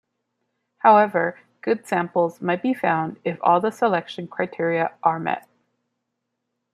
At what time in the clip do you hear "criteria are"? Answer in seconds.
4.27-5.19